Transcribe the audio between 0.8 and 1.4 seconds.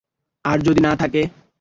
না থাকে?